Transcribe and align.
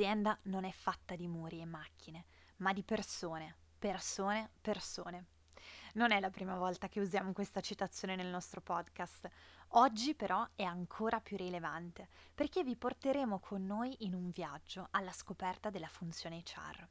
Un'azienda 0.00 0.38
non 0.44 0.64
è 0.64 0.70
fatta 0.70 1.14
di 1.14 1.28
muri 1.28 1.60
e 1.60 1.66
macchine 1.66 2.24
ma 2.60 2.72
di 2.72 2.82
persone, 2.82 3.54
persone, 3.78 4.48
persone. 4.62 5.26
Non 5.94 6.10
è 6.10 6.20
la 6.20 6.30
prima 6.30 6.56
volta 6.56 6.88
che 6.88 7.00
usiamo 7.00 7.34
questa 7.34 7.60
citazione 7.60 8.16
nel 8.16 8.28
nostro 8.28 8.62
podcast. 8.62 9.28
Oggi 9.74 10.14
però 10.14 10.46
è 10.54 10.62
ancora 10.62 11.20
più 11.20 11.36
rilevante 11.36 12.08
perché 12.34 12.64
vi 12.64 12.76
porteremo 12.76 13.40
con 13.40 13.66
noi 13.66 13.94
in 14.00 14.14
un 14.14 14.30
viaggio 14.30 14.88
alla 14.92 15.12
scoperta 15.12 15.68
della 15.68 15.86
funzione 15.86 16.42
HR. 16.46 16.88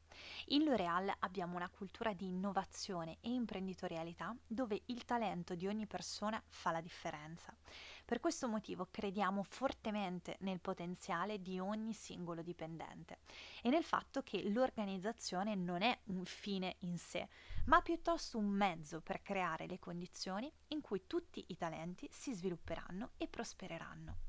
In 0.49 0.65
L'Oreal 0.65 1.11
abbiamo 1.19 1.55
una 1.55 1.69
cultura 1.69 2.13
di 2.13 2.27
innovazione 2.27 3.17
e 3.21 3.31
imprenditorialità 3.31 4.35
dove 4.45 4.83
il 4.85 5.03
talento 5.05 5.55
di 5.55 5.65
ogni 5.65 5.87
persona 5.87 6.39
fa 6.47 6.69
la 6.69 6.81
differenza. 6.81 7.51
Per 8.09 8.19
questo 8.19 8.47
motivo 8.47 8.87
crediamo 8.89 9.43
fortemente 9.43 10.37
nel 10.39 10.59
potenziale 10.59 11.43
di 11.43 11.59
ogni 11.59 11.93
singolo 11.93 12.41
dipendente 12.41 13.19
e 13.61 13.69
nel 13.69 13.83
fatto 13.83 14.23
che 14.23 14.49
l'organizzazione 14.49 15.53
non 15.53 15.83
è 15.83 15.95
un 16.05 16.25
fine 16.25 16.77
in 16.79 16.97
sé, 16.97 17.29
ma 17.65 17.83
piuttosto 17.83 18.39
un 18.39 18.47
mezzo 18.47 18.99
per 19.01 19.21
creare 19.21 19.67
le 19.67 19.77
condizioni 19.77 20.51
in 20.69 20.81
cui 20.81 21.03
tutti 21.05 21.45
i 21.49 21.55
talenti 21.55 22.09
si 22.11 22.33
svilupperanno 22.33 23.11
e 23.17 23.27
prospereranno. 23.27 24.28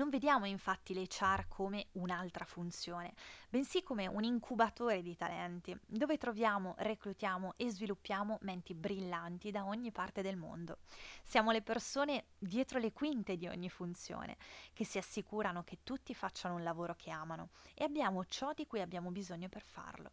Non 0.00 0.08
vediamo 0.08 0.46
infatti 0.46 0.94
l'HR 0.94 1.44
come 1.46 1.88
un'altra 1.92 2.46
funzione, 2.46 3.12
bensì 3.50 3.82
come 3.82 4.06
un 4.06 4.24
incubatore 4.24 5.02
di 5.02 5.14
talenti, 5.14 5.78
dove 5.86 6.16
troviamo, 6.16 6.74
reclutiamo 6.78 7.52
e 7.58 7.70
sviluppiamo 7.70 8.38
menti 8.40 8.72
brillanti 8.72 9.50
da 9.50 9.66
ogni 9.66 9.92
parte 9.92 10.22
del 10.22 10.38
mondo. 10.38 10.78
Siamo 11.22 11.50
le 11.50 11.60
persone 11.60 12.28
dietro 12.38 12.78
le 12.78 12.94
quinte 12.94 13.36
di 13.36 13.46
ogni 13.46 13.68
funzione, 13.68 14.38
che 14.72 14.86
si 14.86 14.96
assicurano 14.96 15.64
che 15.64 15.80
tutti 15.84 16.14
facciano 16.14 16.54
un 16.54 16.62
lavoro 16.62 16.94
che 16.94 17.10
amano 17.10 17.50
e 17.74 17.84
abbiamo 17.84 18.24
ciò 18.24 18.54
di 18.54 18.66
cui 18.66 18.80
abbiamo 18.80 19.10
bisogno 19.10 19.50
per 19.50 19.62
farlo. 19.62 20.12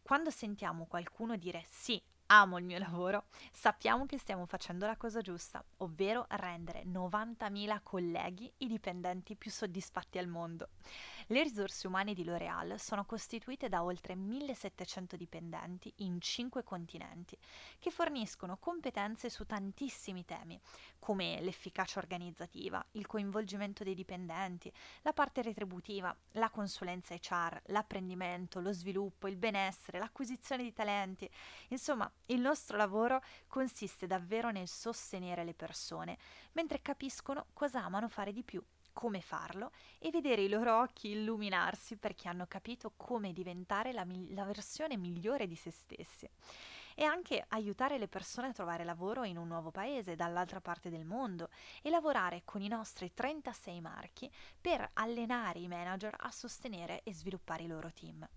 Quando 0.00 0.30
sentiamo 0.30 0.86
qualcuno 0.86 1.36
dire 1.36 1.62
sì 1.68 2.02
amo 2.32 2.58
il 2.58 2.64
mio 2.64 2.78
lavoro, 2.78 3.24
sappiamo 3.52 4.06
che 4.06 4.16
stiamo 4.16 4.46
facendo 4.46 4.86
la 4.86 4.96
cosa 4.96 5.20
giusta, 5.20 5.64
ovvero 5.78 6.26
rendere 6.30 6.84
90.000 6.84 7.80
colleghi 7.82 8.52
i 8.58 8.68
dipendenti 8.68 9.34
più 9.34 9.50
soddisfatti 9.50 10.18
al 10.18 10.28
mondo. 10.28 10.68
Le 11.26 11.42
risorse 11.42 11.88
umane 11.88 12.14
di 12.14 12.24
L'Oreal 12.24 12.78
sono 12.78 13.04
costituite 13.04 13.68
da 13.68 13.82
oltre 13.82 14.14
1700 14.14 15.16
dipendenti 15.16 15.92
in 15.98 16.20
5 16.20 16.62
continenti, 16.62 17.36
che 17.78 17.90
forniscono 17.90 18.58
competenze 18.58 19.28
su 19.28 19.44
tantissimi 19.44 20.24
temi, 20.24 20.60
come 21.00 21.40
l'efficacia 21.40 21.98
organizzativa, 21.98 22.84
il 22.92 23.06
coinvolgimento 23.06 23.82
dei 23.82 23.94
dipendenti, 23.94 24.72
la 25.02 25.12
parte 25.12 25.42
retributiva, 25.42 26.14
la 26.32 26.50
consulenza 26.50 27.14
HR, 27.14 27.62
l'apprendimento, 27.66 28.60
lo 28.60 28.72
sviluppo, 28.72 29.26
il 29.26 29.36
benessere, 29.36 29.98
l'acquisizione 29.98 30.62
di 30.62 30.72
talenti. 30.72 31.28
Insomma, 31.68 32.10
il 32.26 32.40
nostro 32.40 32.76
lavoro 32.76 33.22
consiste 33.46 34.06
davvero 34.06 34.50
nel 34.50 34.68
sostenere 34.68 35.44
le 35.44 35.54
persone, 35.54 36.18
mentre 36.52 36.82
capiscono 36.82 37.46
cosa 37.52 37.84
amano 37.84 38.08
fare 38.08 38.32
di 38.32 38.42
più 38.42 38.62
come 38.92 39.20
farlo 39.20 39.70
e 39.98 40.10
vedere 40.10 40.42
i 40.42 40.48
loro 40.48 40.80
occhi 40.80 41.10
illuminarsi 41.10 41.96
perché 41.96 42.28
hanno 42.28 42.46
capito 42.46 42.92
come 42.96 43.32
diventare 43.32 43.92
la, 43.92 44.04
mi- 44.04 44.34
la 44.34 44.44
versione 44.44 44.96
migliore 44.96 45.46
di 45.46 45.54
se 45.54 45.70
stessi 45.70 46.28
e 46.94 47.04
anche 47.04 47.44
aiutare 47.48 47.98
le 47.98 48.08
persone 48.08 48.48
a 48.48 48.52
trovare 48.52 48.84
lavoro 48.84 49.24
in 49.24 49.38
un 49.38 49.48
nuovo 49.48 49.70
paese, 49.70 50.16
dall'altra 50.16 50.60
parte 50.60 50.90
del 50.90 51.04
mondo, 51.04 51.48
e 51.80 51.88
lavorare 51.88 52.42
con 52.44 52.60
i 52.60 52.68
nostri 52.68 53.14
36 53.14 53.80
marchi 53.80 54.30
per 54.60 54.90
allenare 54.94 55.60
i 55.60 55.68
manager 55.68 56.14
a 56.18 56.30
sostenere 56.30 57.00
e 57.02 57.14
sviluppare 57.14 57.62
i 57.62 57.68
loro 57.68 57.90
team. 57.92 58.28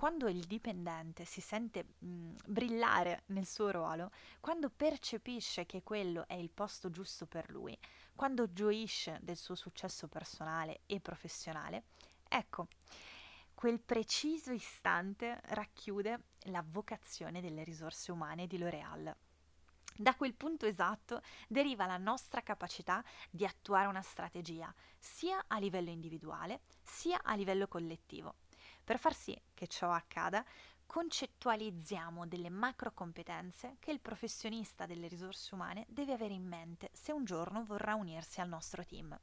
Quando 0.00 0.28
il 0.28 0.46
dipendente 0.46 1.26
si 1.26 1.42
sente 1.42 1.88
mh, 1.98 2.36
brillare 2.46 3.24
nel 3.26 3.44
suo 3.46 3.70
ruolo, 3.70 4.10
quando 4.40 4.70
percepisce 4.70 5.66
che 5.66 5.82
quello 5.82 6.26
è 6.26 6.32
il 6.32 6.48
posto 6.48 6.88
giusto 6.88 7.26
per 7.26 7.50
lui, 7.50 7.78
quando 8.14 8.50
gioisce 8.50 9.18
del 9.20 9.36
suo 9.36 9.54
successo 9.54 10.08
personale 10.08 10.80
e 10.86 11.00
professionale, 11.00 11.84
ecco, 12.26 12.68
quel 13.52 13.78
preciso 13.78 14.52
istante 14.52 15.38
racchiude 15.48 16.22
la 16.44 16.64
vocazione 16.66 17.42
delle 17.42 17.62
risorse 17.62 18.10
umane 18.10 18.46
di 18.46 18.56
L'Oreal. 18.56 19.14
Da 19.98 20.14
quel 20.14 20.32
punto 20.32 20.64
esatto 20.64 21.20
deriva 21.46 21.84
la 21.84 21.98
nostra 21.98 22.40
capacità 22.40 23.04
di 23.28 23.44
attuare 23.44 23.86
una 23.86 24.00
strategia, 24.00 24.74
sia 24.98 25.44
a 25.46 25.58
livello 25.58 25.90
individuale, 25.90 26.62
sia 26.82 27.20
a 27.22 27.34
livello 27.34 27.68
collettivo. 27.68 28.39
Per 28.90 28.98
far 28.98 29.14
sì 29.14 29.40
che 29.54 29.68
ciò 29.68 29.92
accada, 29.92 30.44
concettualizziamo 30.84 32.26
delle 32.26 32.50
macro 32.50 32.92
competenze 32.92 33.76
che 33.78 33.92
il 33.92 34.00
professionista 34.00 34.84
delle 34.84 35.06
risorse 35.06 35.54
umane 35.54 35.86
deve 35.86 36.14
avere 36.14 36.34
in 36.34 36.44
mente 36.44 36.90
se 36.92 37.12
un 37.12 37.24
giorno 37.24 37.62
vorrà 37.62 37.94
unirsi 37.94 38.40
al 38.40 38.48
nostro 38.48 38.84
team. 38.84 39.16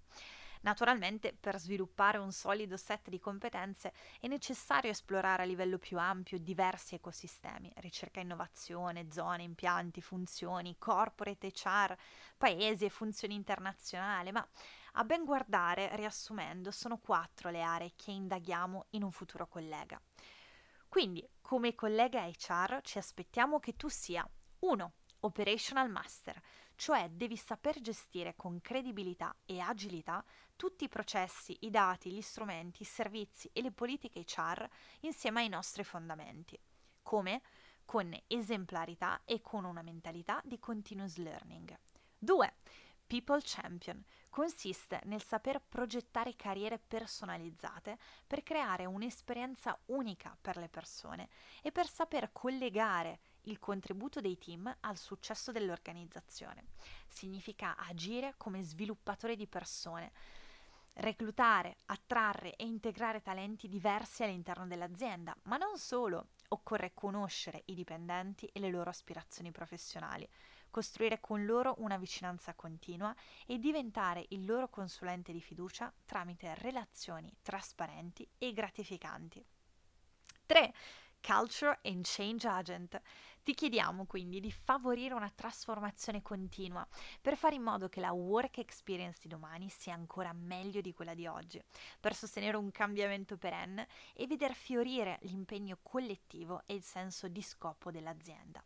Naturalmente, 0.62 1.36
per 1.38 1.60
sviluppare 1.60 2.18
un 2.18 2.32
solido 2.32 2.78
set 2.78 3.10
di 3.10 3.20
competenze 3.20 3.92
è 4.22 4.28
necessario 4.28 4.90
esplorare 4.90 5.44
a 5.44 5.46
livello 5.46 5.78
più 5.78 5.98
ampio 5.98 6.40
diversi 6.40 6.96
ecosistemi, 6.96 7.70
ricerca 7.76 8.22
e 8.22 8.24
innovazione, 8.24 9.12
zone, 9.12 9.44
impianti, 9.44 10.02
funzioni, 10.02 10.78
corporate 10.78 11.52
HR, 11.54 11.94
paesi 12.38 12.86
e 12.86 12.90
funzioni 12.90 13.36
internazionali, 13.36 14.32
ma 14.32 14.48
a 14.98 15.04
ben 15.04 15.26
guardare, 15.26 15.96
riassumendo, 15.96 16.72
sono 16.72 16.98
quattro 16.98 17.50
le 17.50 17.62
aree 17.62 17.94
che 17.96 18.12
indaghiamo 18.12 18.88
in 18.92 19.04
un 19.04 19.12
futuro 19.12 19.48
collega. 19.48 20.02
Quindi, 20.88 21.28
come 21.42 21.76
collega 21.76 22.26
HR, 22.26 22.82
ci 22.82 22.98
aspettiamo 22.98 23.60
che 23.60 23.76
tu 23.76 23.88
sia 23.90 24.28
1. 24.60 24.94
Operational 25.22 25.90
Master, 25.90 26.40
cioè 26.76 27.10
devi 27.10 27.36
saper 27.38 27.82
gestire 27.82 28.36
con 28.36 28.62
credibilità 28.62 29.36
e 29.46 29.60
agilità 29.60 30.24
tutti 30.56 30.84
i 30.84 30.90
processi, 30.90 31.58
i 31.62 31.72
dati, 31.72 32.12
gli 32.12 32.22
strumenti, 32.22 32.84
i 32.84 32.86
servizi 32.86 33.50
e 33.52 33.62
le 33.62 33.72
politiche 33.72 34.24
HR 34.26 34.68
insieme 35.02 35.42
ai 35.42 35.50
nostri 35.50 35.84
fondamenti. 35.84 36.58
Come? 37.02 37.42
Con 37.84 38.16
esemplarità 38.28 39.22
e 39.26 39.42
con 39.42 39.66
una 39.66 39.82
mentalità 39.82 40.40
di 40.44 40.60
continuous 40.60 41.18
learning. 41.18 41.76
2. 42.20 42.54
People 43.08 43.40
Champion 43.42 44.04
consiste 44.30 45.00
nel 45.06 45.24
saper 45.24 45.62
progettare 45.62 46.36
carriere 46.36 46.78
personalizzate 46.78 47.98
per 48.28 48.44
creare 48.44 48.86
un'esperienza 48.86 49.80
unica 49.86 50.38
per 50.40 50.58
le 50.58 50.68
persone 50.68 51.30
e 51.62 51.72
per 51.72 51.88
saper 51.88 52.32
collegare 52.34 53.20
il 53.44 53.60
contributo 53.60 54.20
dei 54.20 54.38
team 54.38 54.76
al 54.82 54.98
successo 54.98 55.54
dell'organizzazione. 55.54 56.66
Significa 57.08 57.78
agire 57.78 58.34
come 58.36 58.62
sviluppatore 58.62 59.38
di 59.38 59.48
persone, 59.48 60.12
reclutare, 60.96 61.78
attrarre 61.86 62.56
e 62.58 62.66
integrare 62.66 63.22
talenti 63.22 63.70
diversi 63.70 64.24
all'interno 64.24 64.68
dell'azienda, 64.68 65.34
ma 65.44 65.56
non 65.56 65.78
solo, 65.78 66.28
occorre 66.50 66.94
conoscere 66.94 67.64
i 67.66 67.76
dipendenti 67.76 68.46
e 68.48 68.60
le 68.60 68.70
loro 68.70 68.90
aspirazioni 68.90 69.52
professionali 69.52 70.28
costruire 70.70 71.20
con 71.20 71.46
loro 71.46 71.76
una 71.80 71.98
vicinanza 71.98 72.54
continua 72.54 73.16
e 73.46 73.58
diventare 73.58 74.26
il 74.30 74.46
loro 74.46 74.70
consulente 74.70 75.32
di 75.32 75.42
fiducia 75.42 75.92
tramite 76.06 76.54
relazioni 76.56 77.34
trasparenti 77.42 78.28
e 78.38 78.54
gratificanti. 78.54 79.44
3. 80.46 80.74
Culture 81.28 81.78
and 81.84 82.06
Change 82.06 82.48
Agent. 82.48 83.02
Ti 83.44 83.54
chiediamo 83.54 84.06
quindi 84.06 84.40
di 84.40 84.50
favorire 84.50 85.14
una 85.14 85.30
trasformazione 85.30 86.22
continua 86.22 86.88
per 87.20 87.36
fare 87.36 87.56
in 87.56 87.64
modo 87.64 87.90
che 87.90 88.00
la 88.00 88.14
work 88.14 88.60
experience 88.60 89.20
di 89.24 89.28
domani 89.28 89.68
sia 89.68 89.94
ancora 89.94 90.32
meglio 90.32 90.80
di 90.80 90.94
quella 90.94 91.14
di 91.14 91.28
oggi, 91.28 91.62
per 92.00 92.16
sostenere 92.16 92.56
un 92.56 92.72
cambiamento 92.72 93.36
perenne 93.36 93.90
e 94.14 94.26
veder 94.26 94.54
fiorire 94.54 95.18
l'impegno 95.24 95.78
collettivo 95.84 96.62
e 96.66 96.76
il 96.76 96.84
senso 96.84 97.28
di 97.28 97.42
scopo 97.42 97.92
dell'azienda. 97.92 98.64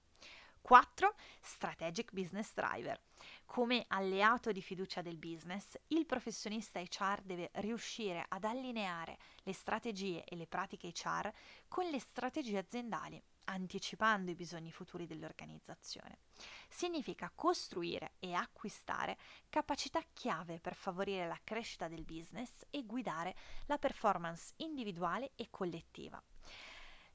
4. 0.61 1.15
Strategic 1.41 2.13
Business 2.13 2.53
Driver. 2.53 2.99
Come 3.45 3.85
alleato 3.89 4.51
di 4.51 4.61
fiducia 4.61 5.01
del 5.01 5.17
business, 5.17 5.77
il 5.87 6.05
professionista 6.05 6.79
HR 6.79 7.21
deve 7.23 7.49
riuscire 7.55 8.23
ad 8.27 8.43
allineare 8.43 9.17
le 9.43 9.53
strategie 9.53 10.23
e 10.23 10.35
le 10.35 10.47
pratiche 10.47 10.93
HR 10.93 11.31
con 11.67 11.89
le 11.89 11.99
strategie 11.99 12.59
aziendali, 12.59 13.21
anticipando 13.45 14.31
i 14.31 14.35
bisogni 14.35 14.71
futuri 14.71 15.07
dell'organizzazione. 15.07 16.19
Significa 16.69 17.31
costruire 17.33 18.13
e 18.19 18.33
acquistare 18.33 19.17
capacità 19.49 20.01
chiave 20.13 20.59
per 20.59 20.75
favorire 20.75 21.27
la 21.27 21.39
crescita 21.43 21.87
del 21.87 22.05
business 22.05 22.65
e 22.69 22.85
guidare 22.85 23.35
la 23.65 23.77
performance 23.77 24.53
individuale 24.57 25.31
e 25.35 25.47
collettiva. 25.49 26.21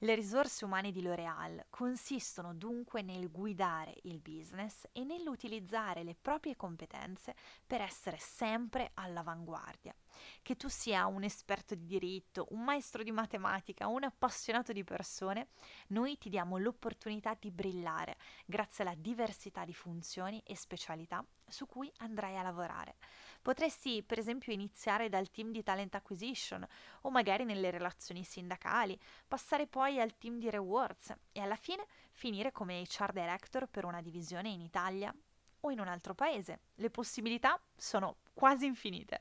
Le 0.01 0.15
risorse 0.15 0.67
umane 0.67 0.93
di 0.93 1.01
L'Oréal 1.01 1.69
consistono 1.71 2.53
dunque 2.53 3.01
nel 3.01 3.31
guidare 3.31 3.95
il 4.03 4.21
business 4.21 4.87
e 4.93 5.05
nell'utilizzare 5.05 6.03
le 6.03 6.15
proprie 6.15 6.55
competenze 6.55 7.35
per 7.67 7.81
essere 7.81 8.19
sempre 8.19 8.91
all'avanguardia. 8.93 9.95
Che 10.43 10.57
tu 10.57 10.69
sia 10.69 11.07
un 11.07 11.23
esperto 11.23 11.75
di 11.75 11.87
diritto, 11.87 12.47
un 12.51 12.63
maestro 12.65 13.03
di 13.03 13.11
matematica, 13.11 13.87
un 13.87 14.05
appassionato 14.05 14.73
di 14.73 14.85
persone, 14.85 15.49
noi 15.89 16.19
ti 16.19 16.29
diamo 16.29 16.59
l'opportunità 16.59 17.37
di 17.39 17.51
brillare 17.51 18.17
grazie 18.45 18.85
alla 18.85 18.95
diversità 18.95 19.65
di 19.65 19.75
funzioni 19.75 20.43
e 20.45 20.57
specialità 20.57 21.25
su 21.49 21.67
cui 21.67 21.91
andrai 21.99 22.37
a 22.37 22.43
lavorare. 22.43 22.97
Potresti 23.41 24.03
per 24.03 24.19
esempio 24.19 24.53
iniziare 24.53 25.09
dal 25.09 25.31
team 25.31 25.53
di 25.53 25.63
talent 25.63 25.95
acquisition 25.95 26.67
o 27.03 27.11
magari 27.11 27.45
nelle 27.45 27.71
relazioni 27.71 28.25
sindacali, 28.25 28.99
passare 29.27 29.67
poi 29.67 30.01
al 30.01 30.17
team 30.17 30.39
di 30.39 30.51
rewards 30.51 31.15
e 31.33 31.41
alla 31.41 31.57
fine 31.57 31.87
finire 32.11 32.51
come 32.51 32.83
HR 32.83 33.13
director 33.13 33.69
per 33.69 33.85
una 33.85 34.01
divisione 34.01 34.49
in 34.49 34.61
Italia 34.61 35.15
o 35.61 35.71
in 35.71 35.81
un 35.81 35.89
altro 35.89 36.15
paese. 36.15 36.61
Le 36.77 36.91
possibilità 36.91 37.61
sono 37.77 38.17
quasi 38.35 38.67
infinite. 38.67 39.21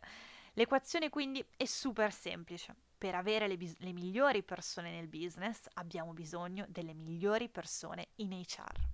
L'equazione 0.57 1.10
quindi 1.10 1.46
è 1.57 1.66
super 1.66 2.13
semplice. 2.13 2.75
Per 2.98 3.13
avere 3.13 3.48
le, 3.48 3.57
bis- 3.57 3.78
le 3.80 3.92
migliori 3.92 4.42
persone 4.42 4.90
nel 4.90 5.07
business 5.07 5.68
abbiamo 5.74 6.13
bisogno 6.13 6.66
delle 6.69 6.94
migliori 6.94 7.50
persone 7.50 8.07
in 8.16 8.31
HR. 8.31 8.94